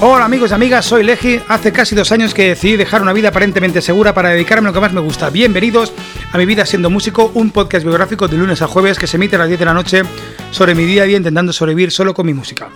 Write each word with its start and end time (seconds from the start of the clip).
Hola 0.00 0.24
amigos 0.24 0.50
y 0.50 0.54
amigas, 0.54 0.84
soy 0.84 1.04
Legi. 1.04 1.40
Hace 1.48 1.72
casi 1.72 1.94
dos 1.94 2.10
años 2.10 2.34
que 2.34 2.48
decidí 2.48 2.76
dejar 2.76 3.00
una 3.00 3.12
vida 3.12 3.28
aparentemente 3.28 3.80
segura 3.80 4.12
para 4.12 4.30
dedicarme 4.30 4.66
a 4.66 4.70
lo 4.70 4.74
que 4.74 4.80
más 4.80 4.92
me 4.92 5.00
gusta. 5.00 5.30
Bienvenidos 5.30 5.92
a 6.32 6.36
Mi 6.36 6.46
Vida 6.46 6.66
Siendo 6.66 6.90
Músico, 6.90 7.30
un 7.34 7.52
podcast 7.52 7.84
biográfico 7.84 8.26
de 8.26 8.36
lunes 8.36 8.60
a 8.60 8.66
jueves 8.66 8.98
que 8.98 9.06
se 9.06 9.18
emite 9.18 9.36
a 9.36 9.38
las 9.38 9.48
10 9.48 9.60
de 9.60 9.64
la 9.64 9.72
noche 9.72 10.02
sobre 10.50 10.74
mi 10.74 10.84
día 10.84 11.04
a 11.04 11.06
día 11.06 11.16
intentando 11.16 11.52
sobrevivir 11.52 11.92
solo 11.92 12.12
con 12.12 12.26
mi 12.26 12.34
música. 12.34 12.68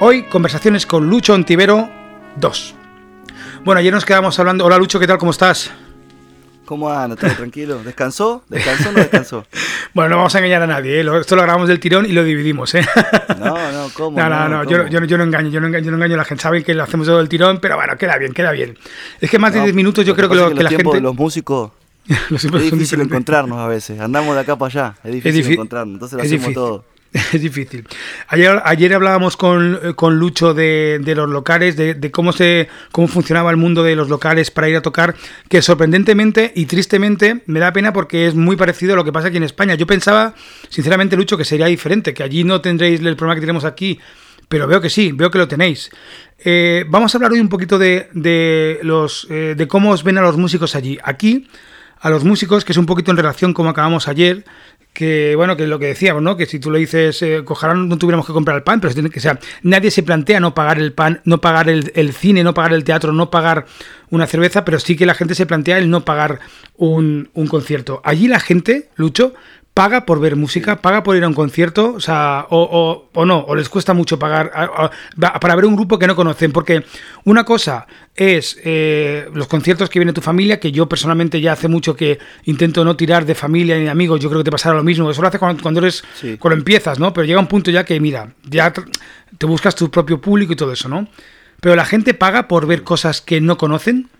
Hoy, 0.00 0.24
conversaciones 0.24 0.86
con 0.86 1.08
Lucho 1.08 1.34
Ontivero 1.34 1.88
2. 2.36 2.74
Bueno, 3.64 3.78
ayer 3.78 3.92
nos 3.92 4.04
quedamos 4.04 4.36
hablando. 4.40 4.64
Hola 4.64 4.76
Lucho, 4.76 4.98
¿qué 4.98 5.06
tal? 5.06 5.18
¿Cómo 5.18 5.30
estás? 5.30 5.70
¿Cómo 6.70 6.88
anda? 6.88 7.16
¿Todo 7.16 7.32
tranquilo? 7.32 7.82
¿Descansó? 7.82 8.44
¿Descansó 8.48 8.90
o 8.90 8.92
no 8.92 8.98
descansó? 9.00 9.44
bueno, 9.92 10.10
no 10.10 10.16
vamos 10.18 10.32
a 10.36 10.38
engañar 10.38 10.62
a 10.62 10.68
nadie, 10.68 11.00
¿eh? 11.00 11.20
esto 11.20 11.34
lo 11.34 11.42
grabamos 11.42 11.66
del 11.66 11.80
tirón 11.80 12.06
y 12.06 12.12
lo 12.12 12.22
dividimos, 12.22 12.72
¿eh? 12.76 12.86
no, 13.40 13.72
no, 13.72 13.88
¿cómo? 13.92 14.16
No, 14.16 14.28
no, 14.28 14.48
no, 14.48 14.62
Yo, 14.62 14.86
yo, 14.86 15.18
no 15.18 15.24
engaño, 15.24 15.48
yo 15.48 15.60
no 15.60 15.66
engaño, 15.66 15.86
yo 15.86 15.90
no 15.90 15.96
engaño 15.96 16.14
a 16.14 16.18
la 16.18 16.24
gente, 16.24 16.40
saben 16.40 16.62
que 16.62 16.72
lo 16.72 16.84
hacemos 16.84 17.08
todo 17.08 17.18
del 17.18 17.28
tirón, 17.28 17.58
pero 17.60 17.74
bueno, 17.74 17.96
queda 17.98 18.16
bien, 18.18 18.32
queda 18.32 18.52
bien. 18.52 18.78
Es 19.20 19.28
que 19.28 19.40
más 19.40 19.52
de 19.52 19.62
10 19.62 19.74
minutos 19.74 20.06
yo 20.06 20.14
creo 20.14 20.28
que, 20.28 20.36
lo, 20.36 20.54
que, 20.54 20.62
la 20.62 20.70
gente... 20.70 20.92
De 20.92 21.00
los 21.00 21.16
músicos 21.16 21.72
es 22.06 22.52
difícil 22.52 23.00
encontrarnos 23.00 23.58
a 23.58 23.66
veces, 23.66 23.98
andamos 23.98 24.36
de 24.36 24.42
acá 24.42 24.54
para 24.54 24.68
allá, 24.68 24.94
es 25.02 25.12
difícil, 25.12 25.54
encontrarnos, 25.54 25.94
entonces 25.94 26.18
lo 26.18 26.22
hacemos 26.22 26.54
todo. 26.54 26.84
Es 27.32 27.42
difícil. 27.42 27.86
Ayer, 28.28 28.60
ayer 28.64 28.94
hablábamos 28.94 29.36
con, 29.36 29.94
con 29.96 30.18
Lucho 30.18 30.54
de, 30.54 31.00
de, 31.02 31.14
los 31.14 31.28
locales, 31.28 31.76
de, 31.76 31.94
de, 31.94 32.10
cómo 32.10 32.32
se 32.32 32.68
cómo 32.92 33.08
funcionaba 33.08 33.50
el 33.50 33.56
mundo 33.56 33.82
de 33.82 33.96
los 33.96 34.08
locales 34.08 34.50
para 34.50 34.68
ir 34.68 34.76
a 34.76 34.82
tocar, 34.82 35.16
que 35.48 35.60
sorprendentemente 35.60 36.52
y 36.54 36.66
tristemente 36.66 37.42
me 37.46 37.60
da 37.60 37.72
pena 37.72 37.92
porque 37.92 38.26
es 38.26 38.34
muy 38.34 38.56
parecido 38.56 38.94
a 38.94 38.96
lo 38.96 39.04
que 39.04 39.12
pasa 39.12 39.28
aquí 39.28 39.38
en 39.38 39.44
España. 39.44 39.74
Yo 39.74 39.86
pensaba, 39.86 40.34
sinceramente, 40.68 41.16
Lucho, 41.16 41.36
que 41.36 41.44
sería 41.44 41.66
diferente, 41.66 42.14
que 42.14 42.22
allí 42.22 42.44
no 42.44 42.60
tendréis 42.60 43.00
el 43.00 43.16
problema 43.16 43.34
que 43.34 43.40
tenemos 43.40 43.64
aquí, 43.64 43.98
pero 44.48 44.66
veo 44.66 44.80
que 44.80 44.90
sí, 44.90 45.12
veo 45.12 45.30
que 45.30 45.38
lo 45.38 45.48
tenéis. 45.48 45.90
Eh, 46.38 46.84
vamos 46.88 47.14
a 47.14 47.18
hablar 47.18 47.32
hoy 47.32 47.40
un 47.40 47.48
poquito 47.48 47.78
de, 47.78 48.08
de 48.12 48.78
los 48.82 49.26
eh, 49.30 49.54
de 49.56 49.68
cómo 49.68 49.90
os 49.90 50.04
ven 50.04 50.18
a 50.18 50.22
los 50.22 50.36
músicos 50.36 50.74
allí. 50.74 50.98
Aquí 51.02 51.48
a 52.00 52.10
los 52.10 52.24
músicos, 52.24 52.64
que 52.64 52.72
es 52.72 52.78
un 52.78 52.86
poquito 52.86 53.10
en 53.10 53.16
relación 53.16 53.52
como 53.52 53.70
acabamos 53.70 54.08
ayer, 54.08 54.44
que 54.92 55.34
bueno, 55.36 55.56
que 55.56 55.66
lo 55.66 55.78
que 55.78 55.86
decíamos, 55.86 56.22
¿no? 56.22 56.36
Que 56.36 56.46
si 56.46 56.58
tú 56.58 56.70
le 56.70 56.80
dices, 56.80 57.22
eh, 57.22 57.44
no 57.44 57.98
tuviéramos 57.98 58.26
que 58.26 58.32
comprar 58.32 58.56
el 58.56 58.62
pan, 58.62 58.80
pero 58.80 59.10
que, 59.10 59.20
sea, 59.20 59.38
nadie 59.62 59.90
se 59.90 60.02
plantea 60.02 60.40
no 60.40 60.54
pagar 60.54 60.78
el 60.78 60.92
pan, 60.92 61.20
no 61.24 61.40
pagar 61.40 61.68
el, 61.68 61.92
el, 61.94 62.12
cine, 62.12 62.42
no 62.42 62.54
pagar 62.54 62.72
el 62.72 62.84
teatro, 62.84 63.12
no 63.12 63.30
pagar 63.30 63.66
una 64.10 64.26
cerveza, 64.26 64.64
pero 64.64 64.80
sí 64.80 64.96
que 64.96 65.06
la 65.06 65.14
gente 65.14 65.34
se 65.34 65.46
plantea 65.46 65.78
el 65.78 65.90
no 65.90 66.04
pagar 66.04 66.40
un, 66.76 67.30
un 67.34 67.46
concierto. 67.46 68.00
Allí 68.04 68.26
la 68.26 68.40
gente, 68.40 68.88
Lucho, 68.96 69.34
paga 69.80 70.04
por 70.04 70.20
ver 70.20 70.36
música, 70.36 70.82
paga 70.82 71.02
por 71.02 71.16
ir 71.16 71.24
a 71.24 71.26
un 71.26 71.32
concierto, 71.32 71.94
o 71.94 72.00
sea, 72.00 72.46
o, 72.50 73.08
o, 73.14 73.24
no, 73.24 73.38
o 73.38 73.54
les 73.54 73.70
cuesta 73.70 73.94
mucho 73.94 74.18
pagar 74.18 74.52
para 75.16 75.56
ver 75.56 75.64
un 75.64 75.74
grupo 75.74 75.98
que 75.98 76.06
no 76.06 76.14
conocen, 76.14 76.52
porque 76.52 76.84
una 77.24 77.44
cosa 77.44 77.86
es 78.14 78.60
eh, 78.62 79.30
los 79.32 79.46
conciertos 79.46 79.88
que 79.88 79.98
viene 79.98 80.12
tu 80.12 80.20
familia, 80.20 80.60
que 80.60 80.70
yo 80.70 80.86
personalmente 80.86 81.40
ya 81.40 81.54
hace 81.54 81.66
mucho 81.66 81.96
que 81.96 82.18
intento 82.44 82.84
no 82.84 82.94
tirar 82.94 83.24
de 83.24 83.34
familia 83.34 83.78
ni 83.78 83.84
de 83.84 83.88
amigos, 83.88 84.20
yo 84.20 84.28
creo 84.28 84.42
que 84.42 84.44
te 84.44 84.50
pasará 84.50 84.76
lo 84.76 84.84
mismo, 84.84 85.10
eso 85.10 85.22
lo 85.22 85.28
haces 85.28 85.40
cuando, 85.40 85.62
cuando 85.62 85.80
eres, 85.80 86.04
cuando 86.38 86.58
empiezas, 86.58 86.98
¿no? 86.98 87.14
Pero 87.14 87.24
llega 87.24 87.40
un 87.40 87.46
punto 87.46 87.70
ya 87.70 87.82
que, 87.82 87.98
mira, 88.00 88.34
ya 88.50 88.74
te 89.38 89.46
buscas 89.46 89.74
tu 89.74 89.90
propio 89.90 90.20
público 90.20 90.52
y 90.52 90.56
todo 90.56 90.74
eso, 90.74 90.90
¿no? 90.90 91.08
Pero 91.58 91.74
la 91.74 91.86
gente 91.86 92.12
paga 92.12 92.48
por 92.48 92.66
ver 92.66 92.82
cosas 92.82 93.22
que 93.22 93.40
no 93.40 93.56
conocen. 93.56 94.10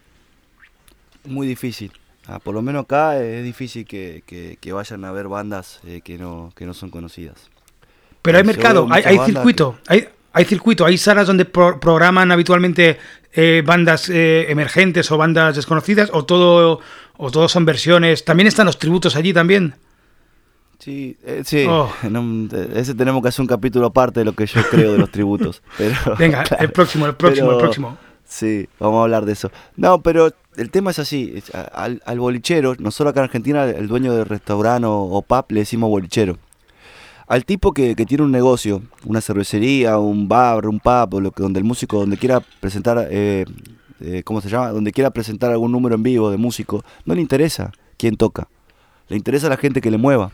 Muy 1.27 1.47
difícil. 1.47 1.93
Ah, 2.31 2.39
por 2.39 2.55
lo 2.55 2.63
menos 2.63 2.85
acá 2.85 3.21
es 3.21 3.43
difícil 3.43 3.85
que, 3.85 4.23
que, 4.61 4.73
vayan 4.73 5.05
a 5.05 5.11
ver 5.11 5.27
bandas 5.27 5.81
eh, 5.85 6.01
que, 6.01 6.17
no, 6.17 6.53
que 6.55 6.65
no 6.65 6.75
son 6.75 6.89
conocidas. 6.89 7.51
Pero 8.23 8.39
hay 8.39 8.45
mercado, 8.45 8.87
hay, 8.89 9.03
hay 9.03 9.19
circuito, 9.19 9.79
hay, 9.89 10.07
hay 10.33 10.45
circuito, 10.45 10.87
hay 10.87 10.97
salas 10.97 11.27
donde 11.27 11.45
programan 11.45 12.31
habitualmente 12.31 12.99
eh, 13.33 13.65
bandas 13.67 14.09
eh, 14.11 14.47
emergentes 14.49 15.11
o 15.11 15.19
bandas 15.19 15.57
desconocidas, 15.57 16.11
o 16.13 16.25
todo, 16.25 16.79
o 17.17 17.31
todos 17.33 17.51
son 17.51 17.65
versiones. 17.65 18.25
También 18.25 18.47
están 18.47 18.67
los 18.67 18.79
tributos 18.79 19.17
allí 19.17 19.33
también. 19.33 19.75
Sí, 20.79 21.17
sí. 21.45 21.67
Oh. 21.69 21.93
ese 22.75 22.95
tenemos 22.95 23.23
que 23.23 23.29
hacer 23.29 23.41
un 23.41 23.49
capítulo 23.49 23.87
aparte 23.87 24.21
de 24.21 24.27
lo 24.27 24.35
que 24.35 24.47
yo 24.47 24.63
creo 24.71 24.93
de 24.93 24.99
los 24.99 25.11
tributos. 25.11 25.65
Pero, 25.77 25.97
Venga, 26.17 26.45
el 26.61 26.71
próximo, 26.73 27.07
el 27.07 27.17
próximo, 27.17 27.51
el 27.51 27.59
próximo. 27.59 27.99
Sí, 28.31 28.69
vamos 28.79 29.01
a 29.01 29.03
hablar 29.03 29.25
de 29.25 29.33
eso. 29.33 29.51
No, 29.75 30.01
pero 30.03 30.33
el 30.61 30.71
tema 30.71 30.91
es 30.91 30.99
así. 30.99 31.43
al, 31.73 32.21
bolichero, 32.21 32.75
nosotros 32.79 33.13
acá 33.13 33.21
en 33.21 33.25
Argentina, 33.25 33.65
el 33.65 33.89
dueño 33.89 34.15
del 34.15 34.27
restaurante 34.27 34.87
o, 34.87 35.25
pub 35.27 35.47
le 35.49 35.61
decimos 35.61 35.89
bolichero. 35.89 36.39
Al 37.27 37.45
tipo 37.45 37.73
que, 37.73 37.95
tiene 37.95 38.25
un 38.25 38.31
negocio, 38.31 38.83
una 39.07 39.21
cervecería, 39.23 39.99
un 39.99 40.29
bar, 40.29 40.67
un 40.67 40.79
pub, 40.79 41.21
lo 41.21 41.31
que, 41.31 41.43
donde 41.43 41.61
el 41.61 41.65
músico, 41.65 42.01
donde 42.01 42.19
quiera 42.19 42.41
presentar, 42.61 43.09
eh, 43.11 43.47
eh, 44.01 44.23
¿cómo 44.23 44.43
se 44.43 44.51
llama? 44.51 44.71
Donde 44.71 44.93
quiera 44.93 45.11
presentar 45.11 45.51
algún 45.51 45.73
número 45.73 45.95
en 45.95 46.03
vivo 46.03 46.31
de 46.31 46.37
músico, 46.37 46.85
no 47.07 47.15
le 47.15 47.23
interesa 47.23 47.73
quién 47.97 48.17
toca. 48.17 48.49
Le 49.09 49.17
interesa 49.17 49.49
la 49.49 49.57
gente 49.57 49.81
que 49.81 49.91
le 49.91 49.97
mueva. 49.97 50.31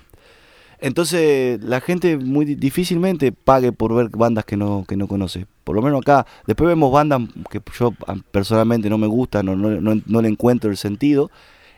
Entonces 0.80 1.62
la 1.62 1.80
gente 1.80 2.16
muy 2.18 2.44
difícilmente 2.44 3.32
pague 3.32 3.72
por 3.72 3.94
ver 3.94 4.08
bandas 4.10 4.44
que 4.44 4.56
no, 4.56 4.84
que 4.86 4.96
no 4.96 5.08
conoce. 5.08 5.46
Por 5.64 5.74
lo 5.74 5.82
menos 5.82 6.02
acá. 6.02 6.26
Después 6.46 6.68
vemos 6.68 6.92
bandas 6.92 7.22
que 7.50 7.60
yo 7.78 7.92
personalmente 8.30 8.90
no 8.90 8.98
me 8.98 9.06
gustan, 9.06 9.46
no, 9.46 9.56
no, 9.56 10.02
no, 10.06 10.22
le 10.22 10.28
encuentro 10.28 10.70
el 10.70 10.76
sentido. 10.76 11.30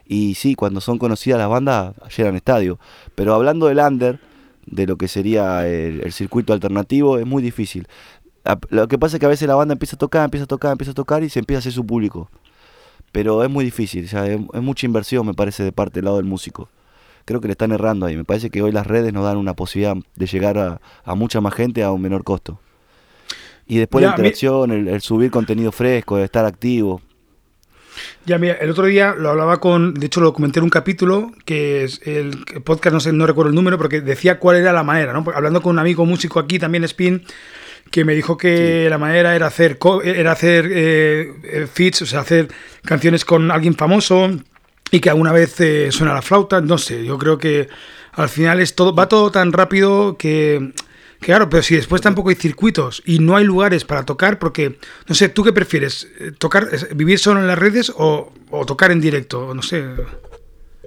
Y 0.04 0.34
sí, 0.34 0.54
cuando 0.54 0.80
son 0.80 0.98
conocidas 0.98 1.38
las 1.38 1.48
bandas, 1.48 1.94
llegan 2.16 2.34
estadio. 2.36 2.78
Pero 3.14 3.34
hablando 3.34 3.66
del 3.66 3.78
under, 3.78 4.20
de 4.66 4.86
lo 4.86 4.96
que 4.96 5.08
sería 5.08 5.66
el, 5.66 6.12
circuito 6.12 6.52
alternativo, 6.52 7.18
es 7.18 7.26
muy 7.26 7.42
difícil. 7.42 7.86
Lo 8.70 8.88
que 8.88 8.98
pasa 8.98 9.16
es 9.16 9.20
que 9.20 9.26
a 9.26 9.28
veces 9.28 9.46
la 9.46 9.54
banda 9.54 9.74
empieza 9.74 9.96
a 9.96 9.98
tocar, 9.98 10.24
empieza 10.24 10.44
a 10.44 10.46
tocar, 10.48 10.72
empieza 10.72 10.92
a 10.92 10.94
tocar 10.94 11.22
y 11.22 11.28
se 11.28 11.38
empieza 11.38 11.58
a 11.58 11.60
hacer 11.60 11.72
su 11.72 11.86
público. 11.86 12.30
Pero 13.12 13.42
es 13.44 13.50
muy 13.50 13.64
difícil, 13.64 14.04
es, 14.04 14.14
es 14.14 14.62
mucha 14.62 14.86
inversión 14.86 15.26
me 15.26 15.34
parece 15.34 15.62
de 15.62 15.72
parte 15.72 15.96
del 15.96 16.06
lado 16.06 16.16
del 16.18 16.26
músico 16.26 16.68
creo 17.28 17.42
que 17.42 17.48
le 17.48 17.52
están 17.52 17.72
errando 17.72 18.06
ahí. 18.06 18.16
Me 18.16 18.24
parece 18.24 18.48
que 18.48 18.62
hoy 18.62 18.72
las 18.72 18.86
redes 18.86 19.12
nos 19.12 19.22
dan 19.22 19.36
una 19.36 19.54
posibilidad 19.54 19.94
de 20.16 20.26
llegar 20.26 20.80
a, 21.04 21.14
mucha 21.14 21.42
más 21.42 21.52
gente 21.52 21.82
a 21.82 21.92
un 21.92 22.00
menor 22.00 22.24
costo. 22.24 22.58
Y 23.66 23.76
después 23.76 24.02
la 24.02 24.10
interacción, 24.10 24.70
el, 24.70 25.00
subir 25.02 25.30
contenido 25.30 25.70
fresco, 25.70 26.16
el 26.16 26.24
estar 26.24 26.46
activo. 26.46 27.02
Ya, 28.24 28.38
mira, 28.38 28.54
el 28.54 28.70
otro 28.70 28.86
día 28.86 29.14
lo 29.14 29.28
hablaba 29.28 29.60
con, 29.60 29.92
de 29.92 30.06
hecho 30.06 30.22
lo 30.22 30.32
comenté 30.32 30.60
en 30.60 30.64
un 30.64 30.70
capítulo, 30.70 31.32
que 31.44 31.84
es 31.84 32.00
el, 32.06 32.44
podcast, 32.64 32.94
no 32.94 33.00
sé, 33.00 33.12
no 33.12 33.26
recuerdo 33.26 33.50
el 33.50 33.54
número, 33.54 33.76
porque 33.76 34.00
decía 34.00 34.38
cuál 34.38 34.56
era 34.56 34.72
la 34.72 34.82
manera, 34.82 35.12
¿no? 35.12 35.22
Hablando 35.34 35.60
con 35.60 35.72
un 35.72 35.80
amigo 35.80 36.06
músico 36.06 36.38
aquí, 36.38 36.58
también 36.58 36.84
Spin, 36.84 37.24
que 37.90 38.06
me 38.06 38.14
dijo 38.14 38.38
que 38.38 38.88
la 38.88 38.96
manera 38.96 39.36
era 39.36 39.48
hacer, 39.48 39.78
era 40.02 40.32
hacer 40.32 40.66
eh, 40.70 41.32
eh, 41.42 41.66
feats, 41.70 42.02
o 42.02 42.06
sea, 42.06 42.20
hacer 42.20 42.48
canciones 42.84 43.26
con 43.26 43.50
alguien 43.50 43.74
famoso, 43.74 44.30
y 44.90 45.00
que 45.00 45.10
alguna 45.10 45.32
vez 45.32 45.60
eh, 45.60 45.92
suena 45.92 46.14
la 46.14 46.22
flauta, 46.22 46.60
no 46.60 46.78
sé, 46.78 47.04
yo 47.04 47.18
creo 47.18 47.38
que 47.38 47.68
al 48.12 48.28
final 48.28 48.60
es 48.60 48.74
todo, 48.74 48.94
va 48.94 49.08
todo 49.08 49.30
tan 49.30 49.52
rápido 49.52 50.16
que, 50.16 50.72
claro, 51.20 51.48
pero 51.48 51.62
si 51.62 51.76
después 51.76 52.02
tampoco 52.02 52.30
hay 52.30 52.34
circuitos 52.34 53.02
y 53.06 53.18
no 53.18 53.36
hay 53.36 53.44
lugares 53.44 53.84
para 53.84 54.04
tocar, 54.04 54.38
porque, 54.38 54.78
no 55.06 55.14
sé, 55.14 55.28
¿tú 55.28 55.44
qué 55.44 55.52
prefieres? 55.52 56.08
Eh, 56.18 56.32
¿Tocar, 56.36 56.68
vivir 56.94 57.18
solo 57.18 57.40
en 57.40 57.46
las 57.46 57.58
redes 57.58 57.92
o, 57.96 58.32
tocar 58.66 58.90
en 58.90 59.00
directo? 59.00 59.54
No 59.54 59.62
sé. 59.62 59.84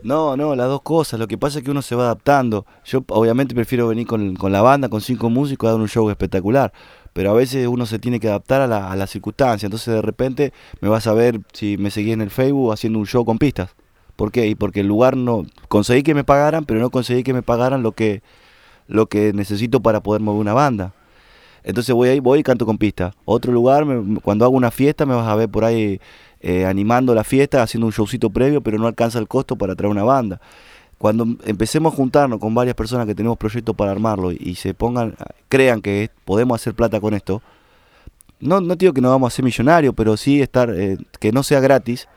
No, 0.03 0.35
no, 0.35 0.55
las 0.55 0.67
dos 0.67 0.81
cosas. 0.81 1.19
Lo 1.19 1.27
que 1.27 1.37
pasa 1.37 1.59
es 1.59 1.63
que 1.63 1.69
uno 1.69 1.83
se 1.83 1.95
va 1.95 2.05
adaptando. 2.05 2.65
Yo 2.83 3.03
obviamente 3.09 3.53
prefiero 3.53 3.87
venir 3.87 4.07
con, 4.07 4.35
la 4.51 4.61
banda, 4.63 4.89
con 4.89 4.99
cinco 4.99 5.29
músicos, 5.29 5.67
a 5.67 5.73
dar 5.73 5.79
un 5.79 5.87
show 5.87 6.09
espectacular. 6.09 6.73
Pero 7.13 7.29
a 7.29 7.33
veces 7.33 7.67
uno 7.67 7.85
se 7.85 7.99
tiene 7.99 8.19
que 8.19 8.27
adaptar 8.27 8.61
a 8.61 8.67
la, 8.67 8.91
a 8.91 8.95
la 8.95 9.05
circunstancia. 9.05 9.67
Entonces 9.67 9.93
de 9.93 10.01
repente 10.01 10.53
me 10.79 10.89
vas 10.89 11.05
a 11.05 11.13
ver, 11.13 11.39
si 11.53 11.77
me 11.77 11.91
seguís 11.91 12.13
en 12.13 12.21
el 12.21 12.31
Facebook, 12.31 12.73
haciendo 12.73 12.97
un 12.97 13.05
show 13.05 13.23
con 13.23 13.37
pistas. 13.37 13.75
¿Por 14.21 14.31
qué? 14.31 14.45
Y 14.45 14.53
porque 14.53 14.81
el 14.81 14.87
lugar 14.87 15.17
no... 15.17 15.47
Conseguí 15.67 16.03
que 16.03 16.13
me 16.13 16.23
pagaran, 16.23 16.65
pero 16.65 16.79
no 16.79 16.91
conseguí 16.91 17.23
que 17.23 17.33
me 17.33 17.41
pagaran 17.41 17.81
lo 17.81 17.93
que, 17.93 18.21
lo 18.87 19.07
que 19.07 19.33
necesito 19.33 19.79
para 19.79 20.03
poder 20.03 20.21
mover 20.21 20.39
una 20.39 20.53
banda. 20.53 20.93
Entonces 21.63 21.95
voy 21.95 22.09
ahí, 22.09 22.19
voy 22.19 22.41
y 22.41 22.43
canto 22.43 22.67
con 22.67 22.77
pista. 22.77 23.15
Otro 23.25 23.51
lugar, 23.51 23.83
cuando 24.21 24.45
hago 24.45 24.55
una 24.55 24.69
fiesta 24.69 25.07
me 25.07 25.15
vas 25.15 25.27
a 25.27 25.33
ver 25.33 25.49
por 25.49 25.65
ahí 25.65 25.99
eh, 26.39 26.67
animando 26.67 27.15
la 27.15 27.23
fiesta, 27.23 27.63
haciendo 27.63 27.87
un 27.87 27.93
showcito 27.93 28.29
previo, 28.29 28.61
pero 28.61 28.77
no 28.77 28.85
alcanza 28.85 29.17
el 29.17 29.27
costo 29.27 29.55
para 29.55 29.73
traer 29.73 29.89
una 29.89 30.03
banda. 30.03 30.39
Cuando 30.99 31.25
empecemos 31.43 31.91
a 31.91 31.95
juntarnos 31.95 32.37
con 32.37 32.53
varias 32.53 32.75
personas 32.75 33.07
que 33.07 33.15
tenemos 33.15 33.39
proyectos 33.39 33.75
para 33.75 33.89
armarlo 33.89 34.31
y 34.31 34.53
se 34.53 34.75
pongan, 34.75 35.15
crean 35.49 35.81
que 35.81 36.11
podemos 36.25 36.61
hacer 36.61 36.75
plata 36.75 37.01
con 37.01 37.15
esto, 37.15 37.41
no, 38.39 38.61
no 38.61 38.75
digo 38.75 38.93
que 38.93 39.01
no 39.01 39.09
vamos 39.09 39.33
a 39.33 39.35
ser 39.35 39.43
millonarios, 39.43 39.95
pero 39.97 40.15
sí 40.15 40.43
estar, 40.43 40.69
eh, 40.69 40.99
que 41.19 41.31
no 41.31 41.41
sea 41.41 41.59
gratis, 41.59 42.07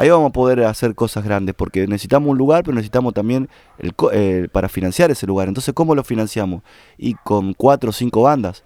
ahí 0.00 0.08
vamos 0.08 0.30
a 0.30 0.32
poder 0.32 0.64
hacer 0.64 0.94
cosas 0.94 1.24
grandes, 1.24 1.54
porque 1.54 1.86
necesitamos 1.86 2.30
un 2.30 2.38
lugar, 2.38 2.64
pero 2.64 2.74
necesitamos 2.74 3.12
también 3.12 3.50
el, 3.78 3.92
eh, 4.12 4.48
para 4.50 4.70
financiar 4.70 5.10
ese 5.10 5.26
lugar. 5.26 5.48
Entonces, 5.48 5.74
¿cómo 5.74 5.94
lo 5.94 6.02
financiamos? 6.02 6.62
Y 6.96 7.14
con 7.14 7.52
cuatro 7.52 7.90
o 7.90 7.92
cinco 7.92 8.22
bandas. 8.22 8.64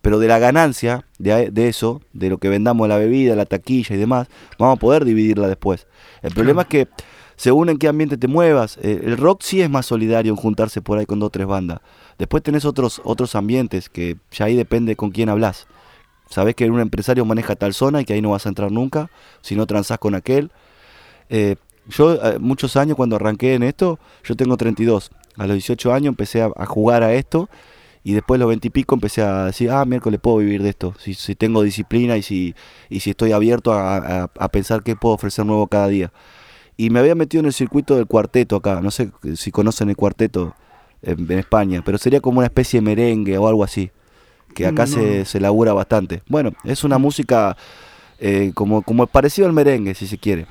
Pero 0.00 0.18
de 0.18 0.26
la 0.26 0.38
ganancia 0.38 1.04
de, 1.18 1.68
eso, 1.68 2.00
de 2.14 2.30
lo 2.30 2.38
que 2.38 2.48
vendamos 2.48 2.88
la 2.88 2.96
bebida, 2.96 3.36
la 3.36 3.44
taquilla 3.44 3.94
y 3.94 3.98
demás, 3.98 4.28
vamos 4.58 4.78
a 4.78 4.80
poder 4.80 5.04
dividirla 5.04 5.48
después. 5.48 5.86
El 6.22 6.32
problema 6.32 6.62
es 6.62 6.68
que 6.68 6.88
según 7.36 7.68
en 7.68 7.76
qué 7.76 7.86
ambiente 7.86 8.16
te 8.16 8.26
muevas, 8.26 8.78
eh, 8.78 9.02
el 9.04 9.18
rock 9.18 9.42
sí 9.42 9.60
es 9.60 9.68
más 9.68 9.84
solidario 9.84 10.32
en 10.32 10.36
juntarse 10.36 10.80
por 10.80 10.96
ahí 10.96 11.04
con 11.04 11.18
dos 11.20 11.26
o 11.26 11.30
tres 11.30 11.46
bandas. 11.46 11.80
Después 12.16 12.42
tenés 12.42 12.64
otros, 12.64 13.02
otros 13.04 13.34
ambientes 13.34 13.90
que 13.90 14.16
ya 14.30 14.46
ahí 14.46 14.56
depende 14.56 14.96
con 14.96 15.10
quién 15.10 15.28
hablas. 15.28 15.66
Sabés 16.30 16.54
que 16.54 16.70
un 16.70 16.80
empresario 16.80 17.26
maneja 17.26 17.54
tal 17.54 17.74
zona 17.74 18.00
y 18.00 18.06
que 18.06 18.14
ahí 18.14 18.22
no 18.22 18.30
vas 18.30 18.46
a 18.46 18.48
entrar 18.48 18.72
nunca 18.72 19.10
si 19.42 19.56
no 19.56 19.66
transás 19.66 19.98
con 19.98 20.14
aquel. 20.14 20.50
Eh, 21.30 21.56
yo, 21.88 22.14
eh, 22.14 22.38
muchos 22.38 22.76
años 22.76 22.96
cuando 22.96 23.16
arranqué 23.16 23.54
en 23.54 23.62
esto, 23.62 23.98
yo 24.24 24.36
tengo 24.36 24.56
32. 24.56 25.10
A 25.36 25.46
los 25.46 25.54
18 25.54 25.94
años 25.94 26.08
empecé 26.08 26.42
a, 26.42 26.66
jugar 26.66 27.02
a 27.02 27.14
esto 27.14 27.48
y 28.04 28.12
después 28.12 28.38
los 28.38 28.48
20 28.48 28.68
y 28.68 28.70
pico 28.70 28.94
empecé 28.94 29.22
a 29.22 29.46
decir, 29.46 29.70
ah, 29.70 29.84
miércoles 29.84 30.20
puedo 30.20 30.38
vivir 30.38 30.62
de 30.62 30.70
esto. 30.70 30.94
Si, 30.98 31.14
si 31.14 31.34
tengo 31.34 31.62
disciplina 31.62 32.16
y 32.16 32.22
si, 32.22 32.54
y 32.90 33.00
si 33.00 33.10
estoy 33.10 33.32
abierto 33.32 33.72
a, 33.72 34.24
a, 34.24 34.48
pensar 34.48 34.82
qué 34.82 34.96
puedo 34.96 35.14
ofrecer 35.14 35.46
nuevo 35.46 35.66
cada 35.68 35.88
día. 35.88 36.12
Y 36.76 36.90
me 36.90 36.98
había 36.98 37.14
metido 37.14 37.40
en 37.40 37.46
el 37.46 37.52
circuito 37.52 37.96
del 37.96 38.06
cuarteto 38.06 38.56
acá. 38.56 38.80
No 38.80 38.90
sé 38.90 39.10
si 39.36 39.50
conocen 39.50 39.88
el 39.88 39.96
cuarteto 39.96 40.54
en, 41.02 41.30
España, 41.32 41.82
pero 41.84 41.98
sería 41.98 42.20
como 42.20 42.38
una 42.38 42.46
especie 42.46 42.80
de 42.80 42.84
merengue 42.84 43.38
o 43.38 43.48
algo 43.48 43.64
así. 43.64 43.90
Que 44.54 44.66
acá 44.66 44.86
se, 44.86 45.24
se 45.24 45.38
labura 45.38 45.72
bastante. 45.72 46.22
Bueno, 46.26 46.52
es 46.64 46.82
una 46.82 46.98
música 46.98 47.56
eh, 48.18 48.50
como, 48.54 48.82
como 48.82 49.06
parecido 49.06 49.46
al 49.46 49.52
merengue, 49.52 49.94
si 49.94 50.06
se 50.06 50.18
quiere. 50.18 50.46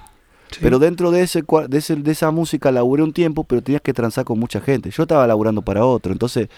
Pero 0.62 0.80
dentro 0.80 1.12
de, 1.12 1.22
ese, 1.22 1.44
de, 1.44 1.96
de 1.98 2.12
esa 2.12 2.32
música 2.32 2.72
laburé 2.72 3.04
un 3.04 3.14
tiempo, 3.14 3.44
pero 3.44 3.62
tenías 3.62 3.82
que 3.82 3.94
transar 3.94 4.26
con 4.26 4.40
mucha 4.40 4.60
gente. 4.60 4.90
Yo 4.90 5.04
estaba 5.04 5.28
laburando 5.28 5.62
para 5.62 5.86
otro, 5.86 6.12
entonces 6.12 6.50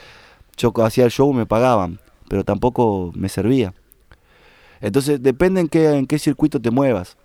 yo 0.58 0.74
hacía 0.84 1.06
el 1.06 1.12
show 1.12 1.32
me 1.34 1.46
pagaban, 1.46 2.00
pero 2.28 2.44
tampoco 2.44 3.12
me 3.16 3.30
servía. 3.30 3.74
Entonces 4.80 5.22
depende 5.22 5.62
en 5.62 5.68
qué, 5.68 5.98
en 5.98 6.08
qué 6.08 6.18
circuito 6.20 6.60
te 6.60 6.72
muevas. 6.72 7.18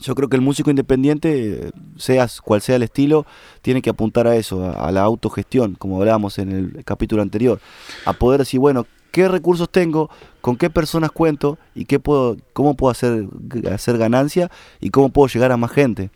Yo 0.00 0.14
creo 0.14 0.28
que 0.28 0.36
el 0.36 0.42
músico 0.42 0.70
independiente, 0.70 1.70
seas 1.96 2.40
cual 2.40 2.60
sea 2.60 2.76
el 2.76 2.82
estilo, 2.82 3.26
tiene 3.62 3.80
que 3.80 3.90
apuntar 3.90 4.26
a 4.26 4.36
eso, 4.36 4.64
a, 4.64 4.72
a 4.72 4.92
la 4.92 5.02
autogestión, 5.02 5.76
como 5.76 5.98
hablábamos 5.98 6.38
en 6.38 6.52
el 6.52 6.84
capítulo 6.84 7.22
anterior. 7.22 7.60
A 8.04 8.12
poder 8.12 8.40
decir, 8.40 8.60
bueno, 8.60 8.86
qué 9.14 9.28
recursos 9.28 9.70
tengo, 9.70 10.10
con 10.40 10.56
qué 10.56 10.70
personas 10.70 11.12
cuento 11.12 11.56
y 11.72 11.84
qué 11.84 12.00
puedo, 12.00 12.36
cómo 12.52 12.74
puedo 12.74 12.90
hacer, 12.90 13.26
hacer 13.72 13.96
ganancia 13.96 14.50
y 14.80 14.90
cómo 14.90 15.10
puedo 15.10 15.28
llegar 15.28 15.52
a 15.52 15.56
más 15.56 15.70
gente. 15.70 16.10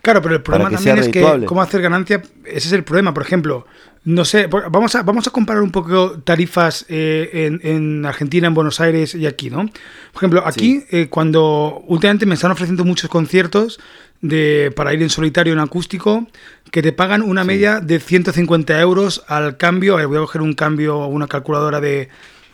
Claro, 0.00 0.22
pero 0.22 0.34
el 0.34 0.42
problema 0.42 0.70
también 0.70 0.98
es 0.98 1.08
que 1.08 1.44
cómo 1.44 1.60
hacer 1.60 1.82
ganancia, 1.82 2.22
ese 2.46 2.68
es 2.68 2.72
el 2.72 2.84
problema. 2.84 3.12
Por 3.12 3.22
ejemplo, 3.22 3.66
no 4.04 4.24
sé, 4.24 4.46
vamos 4.46 4.94
a, 4.94 5.02
vamos 5.02 5.26
a 5.28 5.30
comparar 5.30 5.62
un 5.62 5.70
poco 5.70 6.20
tarifas 6.20 6.86
eh, 6.88 7.58
en, 7.62 8.06
Argentina, 8.06 8.46
en 8.46 8.54
Buenos 8.54 8.80
Aires 8.80 9.14
y 9.14 9.26
aquí, 9.26 9.50
¿no? 9.50 9.66
Por 9.66 10.16
ejemplo, 10.16 10.42
aquí, 10.46 10.84
eh, 10.90 11.08
cuando 11.10 11.84
últimamente 11.86 12.24
me 12.24 12.34
están 12.34 12.50
ofreciendo 12.50 12.86
muchos 12.86 13.10
conciertos 13.10 13.78
de, 14.22 14.72
para 14.74 14.94
ir 14.94 15.02
en 15.02 15.10
solitario 15.10 15.52
en 15.52 15.58
acústico, 15.58 16.26
que 16.70 16.82
te 16.82 16.92
pagan 16.92 17.20
una 17.20 17.44
media 17.44 17.80
de 17.80 18.00
150 18.00 18.80
euros 18.80 19.22
al 19.28 19.58
cambio. 19.58 19.94
voy 20.08 20.16
a 20.16 20.20
coger 20.20 20.40
un 20.40 20.54
cambio, 20.54 21.06
una 21.06 21.28
calculadora 21.28 21.80
de, 21.80 22.08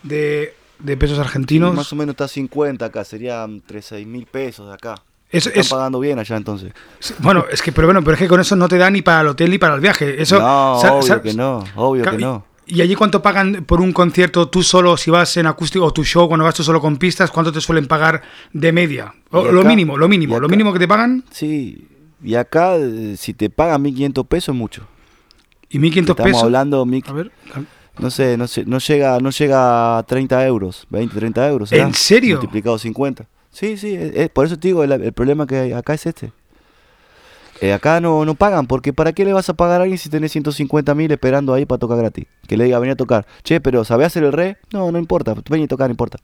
de, 0.07 0.53
pesos 0.97 1.19
argentinos. 1.19 1.73
más 1.73 1.91
o 1.91 1.95
menos 1.95 2.13
está 2.13 2.27
50 2.27 2.85
acá, 2.85 3.03
serían 3.03 3.61
6 3.67 4.07
mil 4.07 4.25
pesos 4.25 4.67
de 4.67 4.73
acá. 4.73 4.95
Están 5.31 5.63
pagando 5.69 5.99
bien 5.99 6.19
allá 6.19 6.37
entonces. 6.37 6.71
Bueno, 7.19 7.45
es 7.51 7.61
que, 7.61 7.71
pero 7.71 7.87
bueno, 7.87 8.01
pero 8.03 8.13
es 8.13 8.19
que 8.19 8.27
con 8.27 8.39
eso 8.39 8.55
no 8.55 8.67
te 8.67 8.77
da 8.77 8.89
ni 8.89 9.01
para 9.01 9.21
el 9.21 9.27
hotel 9.27 9.49
ni 9.49 9.57
para 9.57 9.75
el 9.75 9.81
viaje. 9.81 10.21
Eso, 10.21 10.39
no, 10.39 10.77
obvio 10.77 11.21
que 11.21 11.33
no, 11.33 11.63
obvio 11.75 12.03
que 12.03 12.17
no. 12.17 12.45
¿Y 12.67 12.81
allí 12.81 12.95
cuánto 12.95 13.21
pagan 13.21 13.63
por 13.65 13.79
un 13.79 13.93
concierto 13.93 14.47
tú 14.47 14.63
solo, 14.63 14.97
si 14.97 15.11
vas 15.11 15.37
en 15.37 15.45
acústico, 15.45 15.85
o 15.85 15.93
tu 15.93 16.03
show 16.03 16.27
cuando 16.27 16.45
vas 16.45 16.55
tú 16.55 16.63
solo 16.63 16.81
con 16.81 16.97
pistas, 16.97 17.29
cuánto 17.29 17.51
te 17.51 17.61
suelen 17.61 17.85
pagar 17.87 18.23
de 18.53 18.71
media? 18.71 19.13
lo 19.31 19.63
mínimo, 19.63 19.97
lo 19.97 20.07
mínimo, 20.07 20.39
lo 20.39 20.47
mínimo 20.47 20.73
que 20.73 20.79
te 20.79 20.87
pagan. 20.87 21.23
Sí, 21.31 21.87
y 22.23 22.35
acá 22.35 22.75
eh, 22.77 23.15
si 23.17 23.33
te 23.33 23.49
pagan 23.49 23.83
1.500 23.83 24.27
pesos 24.27 24.49
es 24.49 24.55
mucho. 24.55 24.87
¿Y 25.69 25.77
1.500 25.77 25.91
pesos? 25.91 26.09
Estamos 26.09 26.43
hablando, 26.43 26.87
a 27.07 27.13
ver, 27.13 27.31
no 27.99 28.11
sé, 28.11 28.37
no 28.37 28.47
sé, 28.47 28.65
no 28.65 28.79
llega, 28.79 29.19
no 29.19 29.29
llega 29.29 29.97
a 29.97 30.03
30 30.03 30.45
euros, 30.45 30.85
20, 30.89 31.17
30 31.17 31.47
euros. 31.47 31.71
¿En 31.71 31.93
serio? 31.93 32.37
Multiplicado 32.37 32.77
50. 32.77 33.25
Sí, 33.51 33.77
sí, 33.77 33.97
por 34.33 34.45
eso 34.45 34.59
te 34.59 34.67
digo, 34.67 34.83
el, 34.83 35.13
problema 35.13 35.47
que 35.47 35.57
hay 35.57 35.71
acá 35.71 35.93
es 35.93 36.05
este. 36.05 36.33
Eh, 37.61 37.71
acá 37.71 38.01
no, 38.01 38.25
no 38.25 38.35
pagan, 38.35 38.67
porque 38.67 38.91
¿para 38.91 39.13
qué 39.13 39.23
le 39.23 39.31
vas 39.31 39.47
a 39.47 39.53
pagar 39.53 39.79
a 39.79 39.83
alguien 39.83 39.97
si 39.97 40.09
tenés 40.09 40.33
150 40.33 40.93
mil 40.93 41.09
esperando 41.09 41.53
ahí 41.53 41.65
para 41.65 41.79
tocar 41.79 41.97
gratis? 41.97 42.25
Que 42.47 42.57
le 42.57 42.65
diga, 42.65 42.79
ven 42.79 42.91
a 42.91 42.95
tocar. 42.95 43.25
Che, 43.43 43.61
pero 43.61 43.85
¿sabés 43.85 44.07
hacer 44.07 44.25
el 44.25 44.33
re? 44.33 44.57
No, 44.73 44.91
no 44.91 44.99
importa, 44.99 45.33
ven 45.49 45.61
y 45.61 45.67
tocar, 45.67 45.87
no 45.87 45.91
importa. 45.91 46.17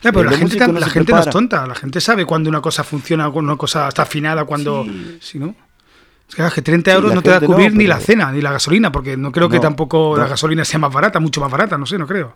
pero 0.00 0.24
la 0.24 0.38
gente, 0.38 0.58
no, 0.58 0.72
la 0.72 0.88
gente 0.88 1.12
no 1.12 1.20
es 1.20 1.28
tonta, 1.28 1.66
la 1.66 1.74
gente 1.74 2.00
sabe 2.00 2.24
cuando 2.24 2.48
una 2.48 2.62
cosa 2.62 2.82
funciona, 2.82 3.30
cuando 3.30 3.52
una 3.52 3.58
cosa 3.58 3.88
está 3.88 4.02
afinada, 4.02 4.46
cuando... 4.46 4.86
Sí. 5.20 5.38
¿no? 5.38 5.54
Es 6.28 6.52
que, 6.52 6.62
30 6.62 6.92
euros 6.92 7.14
no 7.14 7.22
te 7.22 7.30
va 7.30 7.36
a 7.36 7.40
cubrir 7.40 7.74
ni 7.74 7.86
la 7.86 8.00
cena, 8.00 8.32
ni 8.32 8.40
la 8.40 8.52
gasolina, 8.52 8.90
porque 8.90 9.16
no 9.16 9.32
creo 9.32 9.48
que 9.48 9.60
tampoco 9.60 10.16
la 10.16 10.26
gasolina 10.26 10.64
sea 10.64 10.78
más 10.78 10.92
barata, 10.92 11.20
mucho 11.20 11.40
más 11.40 11.50
barata, 11.50 11.78
no 11.78 11.86
sé, 11.86 11.98
no 11.98 12.06
creo. 12.06 12.34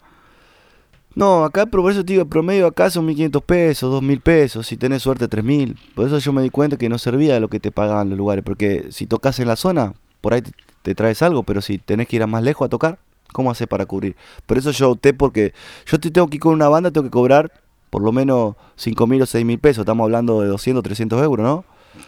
No, 1.14 1.44
acá 1.44 1.66
por 1.66 1.90
eso 1.90 2.04
te 2.04 2.12
digo, 2.12 2.22
el 2.22 2.28
promedio 2.28 2.68
acá 2.68 2.88
son 2.88 3.08
1.500 3.08 3.42
pesos, 3.42 4.02
2.000 4.02 4.20
pesos, 4.20 4.66
si 4.66 4.76
tenés 4.76 5.02
suerte 5.02 5.28
3.000. 5.28 5.76
Por 5.94 6.06
eso 6.06 6.18
yo 6.18 6.32
me 6.32 6.42
di 6.42 6.50
cuenta 6.50 6.76
que 6.76 6.88
no 6.88 6.98
servía 6.98 7.34
de 7.34 7.40
lo 7.40 7.48
que 7.48 7.58
te 7.58 7.72
pagaban 7.72 8.10
los 8.10 8.18
lugares, 8.18 8.44
porque 8.44 8.86
si 8.90 9.06
tocas 9.06 9.40
en 9.40 9.48
la 9.48 9.56
zona, 9.56 9.94
por 10.20 10.34
ahí 10.34 10.42
te, 10.82 10.94
traes 10.94 11.22
algo, 11.22 11.42
pero 11.42 11.62
si 11.62 11.78
tenés 11.78 12.06
que 12.06 12.16
ir 12.16 12.22
a 12.22 12.28
más 12.28 12.44
lejos 12.44 12.66
a 12.66 12.68
tocar, 12.68 12.98
¿cómo 13.32 13.50
haces 13.50 13.66
para 13.66 13.86
cubrir? 13.86 14.14
Por 14.46 14.56
eso 14.56 14.70
yo 14.70 14.90
opté 14.90 15.12
porque 15.12 15.52
yo 15.86 15.98
te 15.98 16.12
tengo 16.12 16.28
que 16.28 16.36
ir 16.36 16.40
con 16.40 16.54
una 16.54 16.68
banda, 16.68 16.92
tengo 16.92 17.04
que 17.04 17.10
cobrar 17.10 17.52
por 17.90 18.02
lo 18.02 18.12
menos 18.12 18.54
5.000 18.78 19.22
o 19.22 19.26
6.000 19.26 19.60
pesos, 19.60 19.82
estamos 19.82 20.04
hablando 20.04 20.40
de 20.40 20.46
200, 20.46 20.80
300 20.82 21.22
euros, 21.24 21.44
¿no? 21.44 21.64